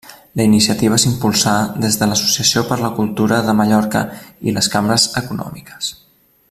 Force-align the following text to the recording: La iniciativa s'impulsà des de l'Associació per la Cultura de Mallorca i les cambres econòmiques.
La 0.39 0.45
iniciativa 0.51 0.97
s'impulsà 1.03 1.53
des 1.83 1.97
de 2.01 2.07
l'Associació 2.11 2.65
per 2.71 2.79
la 2.85 2.91
Cultura 2.95 3.39
de 3.51 3.57
Mallorca 3.63 4.05
i 4.49 4.57
les 4.57 4.75
cambres 4.77 5.07
econòmiques. 5.23 5.97